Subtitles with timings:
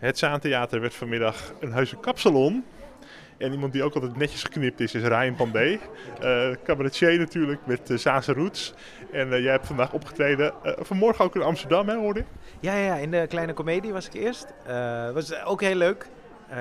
[0.00, 2.64] Het Zaantheater werd vanmiddag een heuse kapsalon.
[3.38, 5.78] En iemand die ook altijd netjes geknipt is, is Ryan Pandé.
[6.22, 8.74] Uh, cabaretier natuurlijk met uh, Zaanse roots.
[9.12, 12.26] En uh, jij hebt vandaag opgetreden, vanmorgen ook in Amsterdam, hè, hoorde ik?
[12.60, 14.46] Ja, ja, in de Kleine Comedie was ik eerst.
[15.12, 16.06] was ook heel leuk.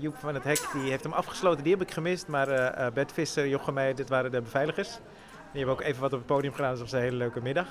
[0.00, 2.26] Joep van het Hek die heeft hem afgesloten, die heb ik gemist.
[2.26, 2.46] Maar
[2.92, 4.88] Bert Visser, Jochem Meijer, dit waren de beveiligers.
[5.52, 7.42] Die hebben ook even wat op het podium gedaan, dus het was een hele leuke
[7.42, 7.66] middag.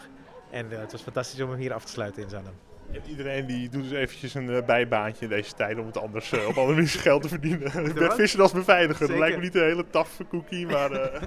[0.51, 2.53] En het was fantastisch om hem hier af te sluiten in Zaandam.
[2.91, 6.31] En iedereen die doet dus eventjes een uh, bijbaantje in deze tijd om het anders
[6.31, 7.93] uh, op andere manieren geld te verdienen.
[7.93, 9.07] Bert Visser als beveiliger.
[9.07, 10.91] Dat lijkt me niet een hele taffe cookie, maar...
[10.91, 11.05] Uh,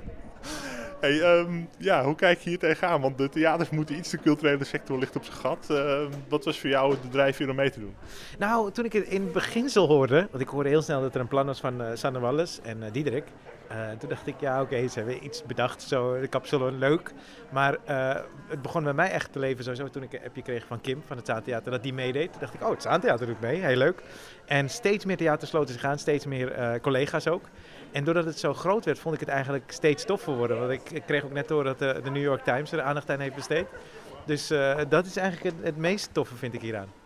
[1.00, 3.00] hey, um, ja, hoe kijk je hier tegenaan?
[3.00, 5.66] Want de theaters moeten iets, de culturele sector ligt op zijn gat.
[5.70, 7.94] Ehm, wat was voor jou het bedrijf hier om mee te doen?
[8.38, 11.28] Nou, toen ik het in beginsel hoorde, want ik hoorde heel snel dat er een
[11.28, 13.24] plan was van Sanne Wallis en Diederik.
[13.72, 17.12] Uh, toen dacht ik, ja oké, ze hebben iets bedacht, zo, de kapsalon, leuk.
[17.50, 18.14] Maar uh,
[18.46, 21.02] het begon bij mij echt te leven sowieso toen ik een appje kreeg van Kim
[21.06, 22.30] van het Zaantheater, dat die meedeed.
[22.40, 24.02] Dacht ik, oh het Zaantheater doet mee, heel leuk.
[24.46, 27.44] En steeds meer theaters sloten zich aan, steeds meer uh, collega's ook.
[27.92, 30.58] En doordat het zo groot werd, vond ik het eigenlijk steeds toffer worden.
[30.58, 33.20] Want ik, kreeg ook net door dat de, de, New York Times er aandacht aan
[33.20, 33.66] heeft besteed.
[34.26, 34.46] Dus
[34.88, 37.01] dat is eigenlijk het, het meest toffe, vind ik hieraan.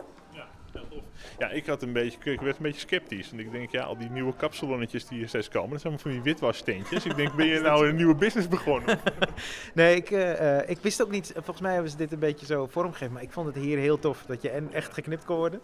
[1.39, 3.31] Ja, ik had een beetje, ik werd een beetje sceptisch.
[3.31, 6.11] En ik denk, ja, al die nieuwe kapsalonnetjes die hier steeds komen, dat zijn van
[6.11, 7.05] die witwassteentjes.
[7.05, 8.99] ik denk, ben je nou een nieuwe business begonnen?
[9.73, 12.67] nee, ik, uh, ik wist ook niet, volgens mij hebben ze dit een beetje zo
[12.67, 15.61] vormgegeven, maar ik vond het hier heel tof dat je en echt geknipt kon worden.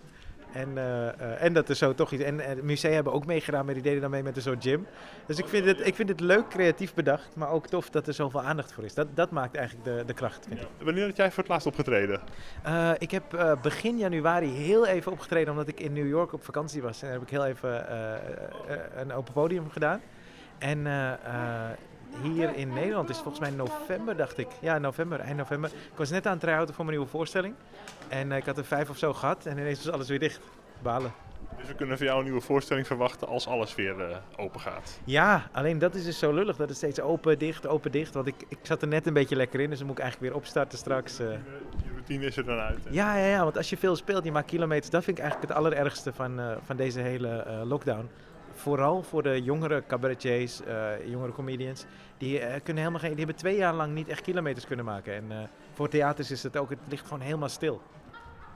[0.53, 2.23] En, uh, uh, en dat er zo toch iets.
[2.23, 4.63] En, en het museum hebben ook meegedaan, maar die deden dan mee met een soort
[4.63, 4.87] gym.
[5.25, 8.13] Dus ik vind, het, ik vind het leuk, creatief bedacht, maar ook tof dat er
[8.13, 8.93] zoveel aandacht voor is.
[8.93, 10.45] Dat, dat maakt eigenlijk de, de kracht.
[10.47, 10.67] Vind ik.
[10.77, 12.21] Wanneer jij voor het laatst opgetreden?
[12.65, 16.81] Uh, ik heb begin januari heel even opgetreden, omdat ik in New York op vakantie
[16.81, 17.01] was.
[17.01, 17.85] En heb ik heel even
[18.99, 20.01] een open podium gedaan.
[20.57, 20.87] En
[22.21, 24.47] hier in Nederland is volgens mij november, dacht ik.
[24.59, 25.69] Ja, november, eind november.
[25.69, 27.55] Ik was net aan het try voor mijn nieuwe voorstelling.
[28.07, 30.39] En uh, ik had er vijf of zo gehad en ineens was alles weer dicht.
[30.81, 31.13] Balen.
[31.57, 34.99] Dus we kunnen van jou een nieuwe voorstelling verwachten als alles weer uh, open gaat.
[35.03, 38.13] Ja, alleen dat is dus zo lullig dat het steeds open, dicht, open, dicht.
[38.13, 40.33] Want ik, ik zat er net een beetje lekker in, dus dan moet ik eigenlijk
[40.33, 41.19] weer opstarten straks.
[41.19, 41.27] Uh.
[41.29, 41.37] Je
[41.93, 42.79] routine is er dan uit.
[42.89, 44.89] Ja, ja, ja, want als je veel speelt, je maakt kilometers.
[44.89, 48.09] Dat vind ik eigenlijk het allerergste van, uh, van deze hele lockdown
[48.53, 51.85] vooral voor de jongere cabaretiers, uh, jongere comedians,
[52.17, 55.13] die, uh, kunnen helemaal geen, die hebben twee jaar lang niet echt kilometers kunnen maken.
[55.13, 55.37] En uh,
[55.73, 57.81] voor theaters is het ook, het ligt gewoon helemaal stil.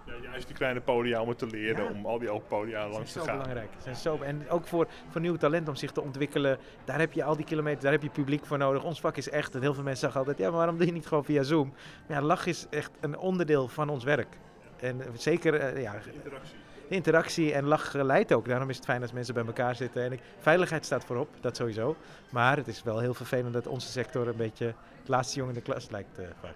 [0.05, 1.89] Ja, juist die kleine podia om het te leren, ja.
[1.89, 3.27] om al die open podia langs te gaan.
[3.27, 3.69] Dat is zo belangrijk.
[3.77, 7.23] Zijn zo, en ook voor, voor nieuw talent om zich te ontwikkelen, daar heb je
[7.23, 8.83] al die kilometers, daar heb je publiek voor nodig.
[8.83, 10.91] Ons vak is echt, en heel veel mensen zeggen altijd, ja, maar waarom doe je
[10.91, 11.73] niet gewoon via Zoom?
[12.07, 14.37] Maar ja, lach is echt een onderdeel van ons werk.
[14.79, 15.93] En zeker, ja...
[16.13, 18.47] interactie interactie en lach leidt ook.
[18.47, 20.03] Daarom is het fijn als mensen bij elkaar zitten.
[20.03, 21.95] En ik, veiligheid staat voorop, dat sowieso.
[22.29, 24.65] Maar het is wel heel vervelend dat onze sector een beetje
[24.99, 26.53] het laatste jongen in de klas lijkt uh, vaak.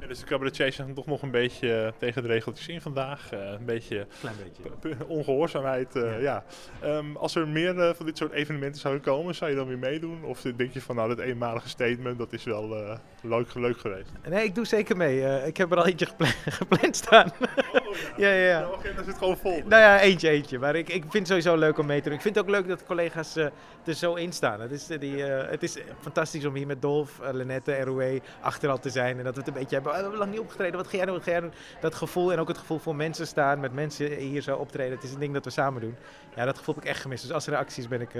[0.00, 3.32] Ja, dus de cabaretiers zijn toch nog een beetje uh, tegen de regeltjes in vandaag.
[3.32, 4.36] Uh, een beetje, Klein
[4.82, 5.06] beetje.
[5.06, 5.96] ongehoorzaamheid.
[5.96, 6.44] Uh, ja.
[6.82, 6.96] ja.
[6.96, 10.24] Um, als er meer van dit soort evenementen zouden komen, zou je dan weer meedoen?
[10.24, 14.10] Of denk je van nou, dat eenmalige statement, dat is wel leuk, leuk geweest?
[14.28, 15.46] Nee, ik doe zeker mee.
[15.46, 17.32] ik heb er al eentje gepland, gepland staan.
[17.72, 18.60] Oh, ja, ja, ja.
[18.60, 19.62] De agenda zit gewoon vol.
[19.64, 20.58] Nou ja, eentje, eentje.
[20.58, 22.16] Maar ik, ik vind het sowieso leuk om mee te doen.
[22.16, 23.52] Ik vind het ook leuk dat collega's er
[23.94, 24.60] zo in staan.
[24.60, 29.18] Het is, die, het is fantastisch om hier met Dolf, Lenette, ROE achteral te zijn.
[29.18, 31.06] En dat we het een beetje hebben we hebben lang niet opgetreden, wat ga jij
[31.06, 31.52] doen, wat ga jij doen?
[31.80, 34.94] Dat gevoel en ook het gevoel voor mensen staan, met mensen hier zo optreden.
[34.94, 35.96] Het is een ding dat we samen doen.
[36.36, 37.22] Ja, dat gevoel heb ik echt gemist.
[37.22, 38.10] Dus als er een actie is, ben ik,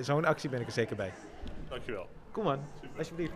[0.00, 1.12] zo'n actie ben ik er zeker bij.
[1.68, 2.08] Dankjewel.
[2.30, 2.64] Kom man,
[2.98, 3.32] alsjeblieft.